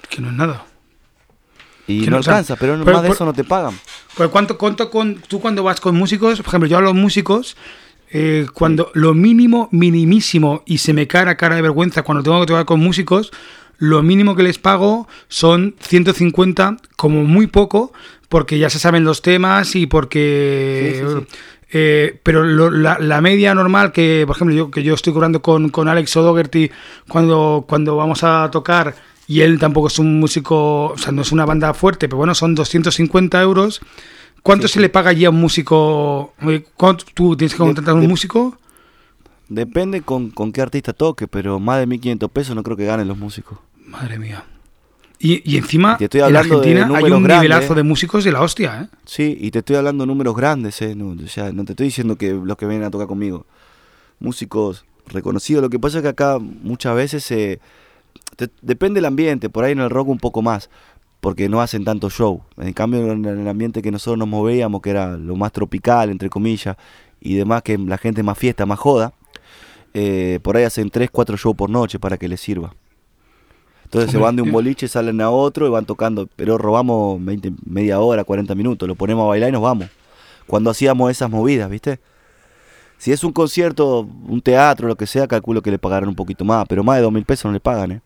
Que 0.09 0.23
no 0.23 0.29
es 0.29 0.35
nada. 0.35 0.65
Y 1.87 2.07
no, 2.07 2.19
alcanza, 2.19 2.57
pero, 2.57 2.77
más 2.79 3.03
de 3.03 3.09
eso 3.09 3.25
no 3.25 3.33
te 3.33 3.45
pagan. 3.45 3.79
Pues 4.17 4.29
¿cuánto, 4.31 4.57
cuánto 4.57 4.91
con, 4.91 5.17
tú 5.17 5.41
cuando 5.41 5.63
vas 5.63 5.81
con 5.81 5.97
músicos, 5.97 6.39
por 6.39 6.49
ejemplo, 6.49 6.69
yo 6.69 6.79
a 6.79 6.81
los 6.81 6.95
músicos, 6.95 7.57
eh, 8.11 8.47
cuando 8.55 8.91
lo 8.95 9.15
mínimo, 9.15 9.69
minimísimo, 9.73 10.63
y 10.65 10.79
se 10.79 10.93
me 10.93 11.07
cae 11.07 11.25
la 11.25 11.37
cara 11.37 11.57
de 11.57 11.63
vergüenza 11.63 12.03
cuando 12.03 12.23
tengo 12.23 12.41
que 12.41 12.47
tocar 12.47 12.65
con 12.67 12.81
músicos, 12.81 13.33
lo 13.79 14.03
mínimo 14.03 14.37
que 14.37 14.45
les 14.45 14.59
pago 14.59 15.09
son 15.29 15.75
150, 15.81 16.77
como 16.95 17.25
muy 17.25 17.49
poco, 17.49 17.93
porque 18.29 18.59
ya 18.59 18.71
se 18.71 18.79
saben 18.79 19.05
los 19.05 19.23
temas 19.23 19.75
y 19.75 19.87
porque... 19.87 21.25
Eh, 21.75 22.21
pero 22.23 22.45
la, 22.45 23.21
media 23.23 23.55
normal 23.55 23.93
que, 23.93 24.25
por 24.27 24.37
ejemplo, 24.37 24.55
yo 24.55 24.71
que 24.71 24.83
yo 24.83 24.93
estoy 24.93 25.15
cobrando 25.15 25.41
con, 25.41 25.71
con 25.71 25.89
Alex 25.89 26.15
O'Dougherty 26.19 26.71
cuando, 27.09 27.65
cuando 27.67 27.97
vamos 27.97 28.23
a 28.25 28.51
tocar 28.53 28.95
y 29.27 29.41
él 29.41 29.59
tampoco 29.59 29.89
es 29.89 29.99
un 29.99 30.19
músico, 30.19 30.87
o 30.87 30.99
sea, 30.99 31.13
no 31.13 31.23
es 31.23 31.33
una 31.33 31.45
banda 31.45 31.73
fuerte, 31.75 32.09
pero 32.09 32.19
bueno, 32.19 32.35
son 32.35 32.55
250 32.55 33.41
euros. 33.41 33.81
¿Cuánto 34.43 34.67
se 34.67 34.81
le 34.81 34.89
paga 34.89 35.11
allí 35.11 35.25
a 35.25 35.31
un 35.31 35.41
músico? 35.41 36.35
¿Cuánto, 36.77 37.05
¿Tú 37.15 37.37
tienes 37.37 37.53
que 37.53 37.59
contratar 37.59 37.95
a 37.95 37.99
un 37.99 38.09
músico? 38.09 38.59
Depende 39.49 40.03
con, 40.03 40.31
con, 40.31 40.51
qué 40.51 40.63
artista 40.63 40.93
toque, 40.93 41.29
pero 41.29 41.61
más 41.61 41.79
de 41.79 41.87
1.500 41.87 42.29
pesos 42.31 42.57
no 42.57 42.63
creo 42.63 42.77
que 42.77 42.87
ganen 42.87 43.07
los 43.07 43.19
músicos. 43.19 43.59
Madre 43.87 44.19
mía. 44.19 44.45
Y, 45.19 45.49
y 45.49 45.57
encima, 45.57 45.97
en 46.01 46.37
Argentina 46.37 46.91
hay 46.93 47.05
un 47.05 47.23
nivelazo 47.23 47.77
de 47.77 47.85
músicos 47.85 48.25
de 48.25 48.33
la 48.33 48.41
hostia, 48.41 48.83
¿eh? 48.83 48.97
Sí, 49.05 49.37
y 49.41 49.53
te 49.53 49.61
estoy 49.61 49.77
hablando 49.77 50.03
de 50.03 50.09
números 50.09 50.35
grandes, 50.35 50.83
¿eh? 50.83 50.97
No, 50.97 51.11
o 51.11 51.29
sea, 51.29 51.53
no 51.53 51.65
te 51.65 51.75
estoy 51.75 51.87
diciendo 51.87 52.17
que 52.17 52.33
los 52.33 52.57
que 52.57 52.67
vienen 52.67 52.89
a 52.89 52.91
tocar 52.91 53.07
conmigo. 53.07 53.47
Músicos 54.19 54.85
reconocidos. 55.07 55.63
Lo 55.63 55.71
que 55.71 55.79
pasa 55.79 55.99
es 55.99 56.03
que 56.03 56.09
acá 56.09 56.41
muchas 56.41 56.97
veces 56.97 57.23
se 57.23 57.61
depende 58.61 58.99
del 58.99 59.07
ambiente, 59.07 59.51
por 59.51 59.65
ahí 59.65 59.73
en 59.73 59.81
el 59.81 59.91
rock 59.91 60.09
un 60.09 60.19
poco 60.19 60.43
más, 60.43 60.71
porque 61.21 61.49
no 61.49 61.61
hacen 61.61 61.85
tanto 61.85 62.11
show. 62.11 62.43
En 62.57 62.73
cambio, 62.73 63.13
en 63.13 63.25
el 63.25 63.49
ambiente 63.49 63.83
que 63.83 63.91
nosotros 63.91 64.19
nos 64.19 64.29
movíamos, 64.29 64.81
que 64.83 64.91
era 64.91 65.17
lo 65.17 65.37
más 65.37 65.53
tropical, 65.53 66.11
entre 66.11 66.29
comillas, 66.29 66.77
y 67.21 67.37
demás, 67.37 67.63
que 67.63 67.79
la 67.79 67.99
gente 67.99 68.23
más 68.23 68.37
fiesta, 68.37 68.67
más 68.67 68.79
joda, 68.79 69.13
eh, 69.95 70.41
por 70.43 70.57
ahí 70.57 70.65
hacen 70.65 70.91
3, 70.91 71.11
4 71.11 71.37
shows 71.37 71.57
por 71.57 71.71
noche 71.71 71.99
para 71.99 72.17
que 72.17 72.29
les 72.29 72.41
sirva. 72.41 72.75
Entonces 73.85 74.11
se 74.11 74.17
van 74.17 74.37
de 74.37 74.43
un 74.43 74.51
boliche, 74.51 74.89
salen 74.89 75.21
a 75.21 75.29
otro 75.29 75.67
y 75.67 75.71
van 75.71 75.85
tocando, 75.85 76.27
pero 76.35 76.57
robamos 76.57 77.23
20, 77.23 77.53
media 77.67 78.01
hora, 78.01 78.25
40 78.25 78.55
minutos, 78.55 78.89
lo 78.89 78.95
ponemos 78.95 79.25
a 79.25 79.29
bailar 79.29 79.51
y 79.51 79.53
nos 79.53 79.61
vamos. 79.61 79.89
Cuando 80.47 80.71
hacíamos 80.71 81.11
esas 81.11 81.29
movidas, 81.29 81.69
¿viste? 81.69 82.01
Si 82.97 83.13
es 83.13 83.23
un 83.23 83.33
concierto, 83.33 84.01
un 84.01 84.41
teatro, 84.41 84.89
lo 84.89 84.97
que 84.97 85.07
sea, 85.07 85.29
calculo 85.29 85.61
que 85.61 85.71
le 85.71 85.79
pagarán 85.79 86.09
un 86.09 86.15
poquito 86.15 86.45
más, 86.45 86.65
pero 86.69 86.83
más 86.83 86.97
de 86.97 87.03
2 87.03 87.13
mil 87.13 87.25
pesos 87.25 87.45
no 87.45 87.53
le 87.53 87.61
pagan, 87.61 87.93
¿eh? 87.93 88.01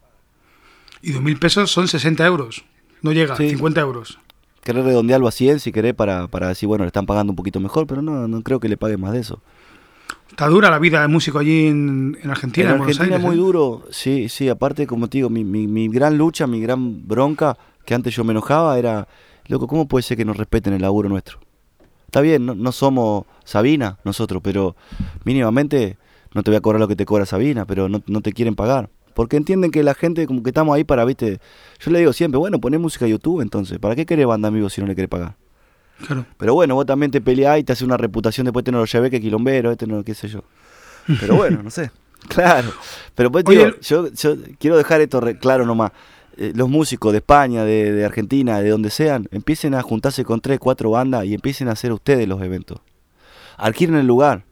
Y 1.07 1.13
2.000 1.13 1.39
pesos 1.39 1.71
son 1.71 1.87
60 1.87 2.27
euros. 2.27 2.65
No 3.01 3.13
llega, 3.13 3.37
50 3.37 3.81
euros. 3.81 4.19
Querés 4.65 4.85
redondearlo 4.85 5.29
a 5.29 5.31
100 5.31 5.61
si 5.61 5.71
querés 5.71 5.95
para, 5.95 6.27
para 6.27 6.49
decir, 6.49 6.67
bueno, 6.67 6.83
le 6.83 6.89
están 6.89 7.07
pagando 7.07 7.31
un 7.31 7.37
poquito 7.37 7.61
mejor, 7.61 7.87
pero 7.87 8.03
no, 8.03 8.27
no 8.27 8.43
creo 8.43 8.59
que 8.59 8.69
le 8.69 8.77
paguen 8.77 9.01
más 9.01 9.13
de 9.13 9.21
eso. 9.21 9.41
Está 10.29 10.49
dura 10.49 10.69
la 10.69 10.81
vida 10.81 11.03
de 11.03 11.07
músico 11.07 11.39
allí 11.39 11.69
en, 11.69 12.19
Argentina. 12.29 12.75
En, 12.75 12.81
Argentina 12.83 13.17
es 13.19 13.23
muy 13.23 13.37
¿eh? 13.37 13.39
duro, 13.39 13.85
sí, 13.93 14.29
sí. 14.29 14.49
Aparte, 14.49 14.89
como 14.89 15.07
te 15.07 15.19
digo, 15.19 15.31
mi, 15.31 15.45
mi, 15.45 15.69
mi, 15.69 15.87
gran 15.87 16.19
lucha, 16.19 16.49
mi 16.49 16.61
gran 16.61 17.07
bronca, 17.07 17.57
que 17.85 17.95
antes 17.95 18.13
yo 18.13 18.25
me 18.25 18.33
enojaba, 18.33 18.77
era, 18.77 19.07
loco, 19.47 19.69
¿cómo 19.69 19.87
puede 19.87 20.03
ser 20.03 20.17
que 20.17 20.25
nos 20.25 20.37
respeten 20.37 20.73
el 20.73 20.83
laburo 20.83 21.09
nuestro? 21.09 21.39
Está 22.07 22.21
bien, 22.21 22.45
no, 22.45 22.57
no 22.57 22.73
somos 22.73 23.27
Sabina 23.45 24.01
nosotros, 24.03 24.43
pero 24.43 24.75
mínimamente 25.23 25.99
no 26.35 26.43
te 26.43 26.51
voy 26.51 26.59
a 26.59 26.61
cobrar 26.63 26.81
lo 26.81 26.89
que 26.89 26.97
te 26.97 27.07
cobra 27.07 27.27
Sabina, 27.27 27.65
pero 27.65 27.89
no, 27.89 28.03
no 28.09 28.23
te 28.23 28.33
quieren 28.33 28.57
pagar. 28.57 28.91
Porque 29.17 29.39
entienden 29.39 29.71
que 29.71 29.83
la 29.83 29.95
gente, 29.95 30.27
como 30.27 30.43
que 30.43 30.51
estamos 30.51 30.77
ahí 30.77 30.85
para, 30.85 31.03
viste. 31.07 31.41
Yo 31.81 31.91
le 31.91 32.01
digo 32.01 32.13
siempre, 32.13 32.39
bueno, 32.39 32.61
poné 32.61 32.77
música 32.77 33.07
a 33.07 33.09
YouTube 33.09 33.41
entonces. 33.41 33.79
¿Para 33.79 33.97
qué 33.97 34.05
querés 34.05 34.27
banda 34.27 34.49
amigos 34.49 34.75
si 34.75 34.83
no 34.83 34.87
le 34.87 34.95
querés 34.95 35.09
pagar? 35.09 35.37
Claro. 36.07 36.27
Pero 36.37 36.53
bueno, 36.53 36.75
vos 36.75 36.85
también 36.85 37.11
te 37.11 37.23
peleás 37.23 37.59
y 37.59 37.65
te 37.65 37.73
hace 37.73 37.87
una 37.87 37.97
reputación, 37.97 38.45
después 38.45 38.63
te 38.63 38.73
no 38.73 38.79
lo 38.79 38.85
llevé 38.85 39.11
que 39.11 39.19
quilombero, 39.19 39.73
este 39.73 39.87
no, 39.87 40.05
qué 40.05 40.13
sé 40.13 40.29
yo. 40.29 40.45
Pero 41.19 41.35
bueno, 41.37 41.63
no 41.63 41.71
sé. 41.71 41.91
Claro, 42.29 42.71
pero 43.15 43.33
pues 43.33 43.47
digo, 43.47 43.71
yo, 43.81 44.13
yo 44.13 44.37
quiero 44.59 44.77
dejar 44.77 45.01
esto 45.01 45.23
claro 45.41 45.65
nomás. 45.65 45.93
Eh, 46.37 46.53
los 46.55 46.69
músicos 46.69 47.13
de 47.13 47.19
España, 47.19 47.65
de, 47.65 48.05
Argentina, 48.05 48.61
de 48.61 48.69
donde 48.69 48.91
sean, 48.91 49.29
empiecen 49.31 49.75
a 49.75 49.81
juntarse 49.81 50.27
con 50.27 50.43
tres, 50.43 50.59
cuatro 50.59 50.91
bandas 50.91 51.25
y 51.25 51.33
empiecen 51.33 51.69
a 51.69 51.73
hacer 51.73 51.91
ustedes 51.91 52.29
los 52.29 52.43
eventos. 52.43 52.81
Alquilen 53.57 53.97
el 53.97 54.07
lugar, 54.07 54.45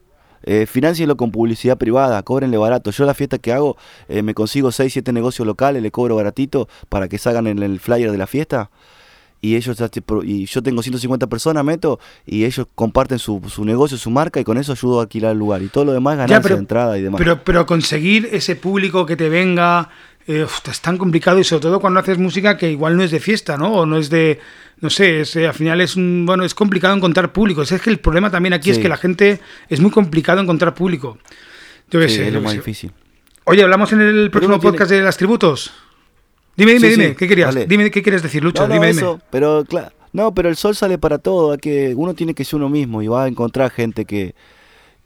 eh, 0.45 0.67
financienlo 0.67 1.17
con 1.17 1.31
publicidad 1.31 1.79
privada, 1.79 2.23
cóbrenle 2.23 2.57
barato. 2.57 2.91
Yo 2.91 3.05
la 3.05 3.15
fiesta 3.15 3.39
que 3.39 3.53
hago, 3.53 3.77
eh, 4.09 4.23
me 4.23 4.35
consigo 4.35 4.73
seis, 4.73 4.93
siete 4.93 5.13
negocios 5.13 5.47
locales, 5.47 5.83
le 5.83 5.91
cobro 5.91 6.17
baratito 6.17 6.69
para 6.89 7.09
que 7.09 7.19
salgan 7.19 7.47
en 7.47 7.63
el 7.63 7.81
flyer 7.81 8.11
de 8.11 8.19
la 8.19 8.27
fiesta. 8.27 8.71
Y 9.41 9.57
ellos 9.57 9.77
y 10.23 10.47
yo 10.47 10.63
tengo 10.63 10.83
150 10.83 11.27
personas, 11.27 11.63
meto, 11.65 12.01
y 12.25 12.47
ellos 12.47 12.67
comparten 12.75 13.19
su, 13.19 13.43
su 13.49 13.67
negocio, 13.67 13.99
su 13.99 14.09
marca, 14.09 14.41
y 14.41 14.45
con 14.45 14.57
eso 14.57 14.73
ayudo 14.73 15.01
a 15.01 15.03
alquilar 15.03 15.33
el 15.33 15.39
lugar. 15.39 15.61
Y 15.61 15.69
todo 15.69 15.85
lo 15.85 15.93
demás 15.93 16.17
ganancia 16.17 16.55
de 16.55 16.59
entrada 16.59 16.97
y 16.97 17.03
demás. 17.03 17.19
Pero, 17.19 17.45
pero 17.45 17.67
conseguir 17.67 18.27
ese 18.33 18.57
público 18.57 19.05
que 19.05 19.17
te 19.17 19.29
venga, 19.29 19.91
eh, 20.27 20.47
es 20.71 20.81
tan 20.81 20.97
complicado 20.97 21.39
y 21.39 21.45
sobre 21.45 21.63
todo 21.63 21.81
cuando 21.81 22.01
haces 22.01 22.19
música 22.19 22.57
que 22.57 22.71
igual 22.71 22.97
no 22.97 23.03
es 23.03 23.11
de 23.11 23.21
fiesta, 23.21 23.57
¿no? 23.57 23.73
O 23.73 23.87
no 23.87 23.99
es 23.99 24.09
de, 24.11 24.41
no 24.81 24.91
sé, 24.91 25.23
eh, 25.23 25.47
al 25.47 25.55
final 25.55 25.81
es 25.81 25.97
un, 25.97 26.25
bueno, 26.27 26.45
es 26.45 26.55
complicado 26.55 26.95
encontrar 26.95 27.33
público. 27.33 27.63
Es 27.63 27.81
que 27.81 27.91
el 27.91 27.99
problema 27.99 28.31
también 28.31 28.55
aquí 28.55 28.71
es 28.71 28.79
que 28.79 28.89
la 28.89 28.97
gente, 28.97 29.41
es 29.69 29.81
muy 29.81 29.91
complicado 29.91 30.41
encontrar 30.41 30.75
público. 30.75 31.19
Yo 31.91 32.01
qué 32.01 32.09
sé, 32.09 32.29
es 32.29 32.33
lo 32.33 32.41
más 32.41 32.55
difícil. 32.55 32.93
Oye, 33.45 33.63
hablamos 33.63 33.93
en 33.93 34.01
el 34.01 34.31
próximo 34.31 34.59
podcast 34.59 34.91
de 34.91 35.03
las 35.03 35.17
tributos. 35.17 35.73
Dime, 36.57 36.75
dime, 36.75 36.89
dime, 36.89 37.17
¿qué 37.17 37.29
querías? 37.29 37.69
Dime, 37.69 37.91
¿qué 37.91 38.03
quieres 38.03 38.23
decir, 38.23 38.43
Lucho? 38.43 38.67
No, 38.67 38.73
dime, 38.73 38.91
eso, 38.91 39.21
pero 39.31 39.65
claro, 39.65 39.93
no, 40.13 40.33
pero 40.33 40.49
el 40.49 40.57
sol 40.57 40.77
sale 40.77 40.99
para 40.99 41.19
todo, 41.19 41.59
que 41.59 41.93
uno 41.97 42.15
tiene 42.15 42.35
que 42.35 42.45
ser 42.45 42.57
uno 42.57 42.69
mismo 42.69 43.03
y 43.03 43.09
va 43.09 43.25
a 43.25 43.29
encontrar 43.29 43.71
gente 43.71 44.05
que, 44.05 44.35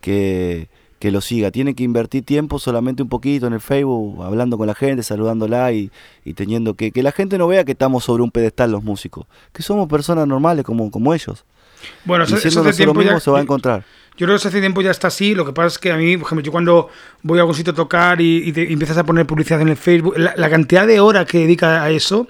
que, 0.01 0.69
que 0.99 1.11
lo 1.11 1.21
siga. 1.21 1.51
Tiene 1.51 1.75
que 1.75 1.85
invertir 1.85 2.25
tiempo 2.25 2.59
solamente 2.59 3.03
un 3.03 3.09
poquito 3.09 3.47
en 3.47 3.53
el 3.53 3.61
Facebook, 3.61 4.25
hablando 4.25 4.59
con 4.59 4.67
la 4.67 4.75
gente, 4.75 5.03
saludándola 5.03 5.73
y, 5.73 5.91
y 6.25 6.35
teniendo 6.35 6.75
que, 6.75 6.91
que 6.91 7.03
la 7.03 7.13
gente 7.13 7.39
no 7.39 7.49
vea 7.49 7.65
que 7.65 7.73
estamos 7.73 8.05
sobre 8.05 8.23
un 8.23 8.31
pedestal 8.31 8.73
los 8.73 8.83
músicos, 8.83 9.27
que 9.53 9.63
somos 9.63 9.89
personas 9.89 10.27
normales 10.27 10.65
como, 10.65 10.91
como 10.91 11.15
ellos. 11.15 11.45
Bueno, 12.05 12.25
eso, 12.25 12.37
eso 12.37 12.61
hace 12.61 12.85
tiempo 12.85 13.03
ya, 13.03 13.21
se 13.21 13.31
va 13.31 13.39
a 13.39 13.43
encontrar. 13.43 13.85
Yo 14.17 14.27
creo 14.27 14.37
que 14.37 14.49
hace 14.49 14.61
tiempo 14.61 14.83
ya 14.83 14.91
está 14.91 15.09
así. 15.09 15.35
Lo 15.35 15.47
que 15.47 15.53
pasa 15.53 15.69
es 15.69 15.79
que 15.79 15.93
a 15.93 15.97
mí, 15.97 16.17
por 16.17 16.27
ejemplo, 16.27 16.45
yo 16.45 16.51
cuando 16.51 16.89
voy 17.23 17.39
a 17.39 17.43
algún 17.43 17.55
sitio 17.55 17.73
a 17.73 17.77
tocar 17.77 18.21
y, 18.21 18.53
empiezas 18.57 18.99
a 18.99 19.05
poner 19.05 19.27
publicidad 19.27 19.61
en 19.61 19.69
el 19.69 19.77
Facebook, 19.77 20.15
la, 20.17 20.51
cantidad 20.51 20.87
de 20.87 20.99
horas 20.99 21.27
que 21.27 21.39
dedica 21.39 21.85
a 21.85 21.91
eso, 21.91 22.27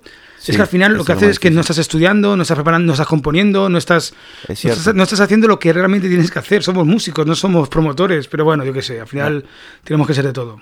es 0.47 0.57
que 0.57 0.63
al 0.63 0.69
final 0.69 0.95
lo 0.95 1.05
que 1.05 1.13
haces 1.13 1.31
es 1.31 1.39
que 1.39 1.51
no 1.51 1.61
estás 1.61 1.79
estudiando, 1.79 2.37
no 2.37 2.43
estás 2.43 2.57
preparando, 2.57 2.87
no 2.87 2.93
estás 2.93 3.07
componiendo, 3.07 3.69
no 3.69 3.79
estás, 3.79 4.15
no 4.95 5.03
estás, 5.03 5.21
haciendo 5.21 5.49
lo 5.49 5.59
que 5.59 5.73
realmente 5.73 6.09
tienes 6.09 6.31
que 6.31 6.39
hacer. 6.39 6.63
Somos 6.63 6.87
músicos, 6.87 7.27
no 7.27 7.35
somos 7.35 7.69
promotores, 7.69 8.29
pero 8.29 8.45
bueno, 8.45 8.65
yo 8.65 8.73
qué 8.73 8.83
sé, 8.83 9.01
al 9.01 9.09
final 9.09 9.45
tenemos 9.85 10.07
que 10.07 10.15
ser 10.15 10.25
de 10.25 10.33
todo. 10.33 10.61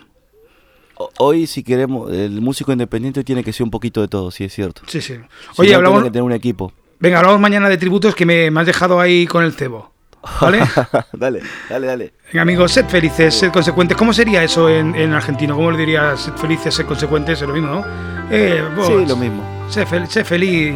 Hoy, 1.19 1.47
si 1.47 1.63
queremos, 1.63 2.11
el 2.11 2.41
músico 2.41 2.73
independiente 2.73 3.23
tiene 3.23 3.45
que 3.45 3.53
ser 3.53 3.65
un 3.65 3.71
poquito 3.71 4.01
de 4.01 4.09
todo, 4.09 4.31
sí 4.31 4.45
es 4.45 4.55
cierto. 4.55 4.83
Sí, 4.87 5.01
sí. 5.01 5.15
Oye, 5.57 5.75
hablamos. 5.75 6.03
que 6.03 6.11
tener 6.11 6.23
un 6.23 6.33
equipo. 6.33 6.73
Venga, 6.99 7.19
hablamos 7.19 7.39
mañana 7.39 7.69
de 7.69 7.77
tributos 7.77 8.15
que 8.15 8.25
me, 8.25 8.49
has 8.49 8.67
dejado 8.67 8.99
ahí 8.99 9.27
con 9.27 9.45
el 9.45 9.53
cebo. 9.53 9.93
¿Vale? 10.41 10.61
dale, 11.13 11.43
dale, 11.69 11.87
dale. 11.87 12.13
Venga, 12.33 12.43
amigos, 12.43 12.73
sed 12.73 12.87
felices, 12.87 13.35
sed 13.35 13.53
consecuentes. 13.53 13.97
¿Cómo 13.97 14.15
sería 14.15 14.43
eso 14.43 14.71
en, 14.71 14.95
en 14.95 15.13
argentino? 15.13 15.55
¿Cómo 15.55 15.71
le 15.71 15.79
dirías 15.79 16.23
sed 16.23 16.33
felices, 16.33 16.75
sed 16.75 16.87
consecuentes? 16.87 17.43
Es 17.43 17.47
lo 17.47 17.55
mismo, 17.55 17.69
¿no? 17.69 17.85
Eh, 18.31 18.65
sí, 18.87 19.07
lo 19.07 19.17
mismo. 19.17 19.56
Sé, 19.69 19.85
feliz 19.87 20.49
y 20.49 20.71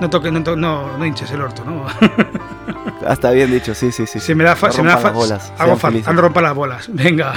no, 0.00 0.10
toque, 0.10 0.30
no, 0.30 0.40
no, 0.56 0.98
no 0.98 1.06
hinches 1.06 1.30
el 1.30 1.40
orto, 1.40 1.64
¿no? 1.64 1.86
ah, 3.06 3.12
está 3.12 3.30
bien 3.30 3.50
dicho, 3.50 3.74
sí, 3.74 3.92
sí, 3.92 4.06
sí. 4.06 4.20
Se 4.20 4.34
me 4.34 4.44
da, 4.44 4.56
se 4.56 4.82
me 4.82 4.88
da 4.88 5.00
las 5.00 5.14
bolas. 5.14 5.52
Hago 5.58 5.76
fan, 5.76 6.02
rompa 6.16 6.42
las 6.42 6.54
bolas. 6.54 6.88
Venga. 6.92 7.34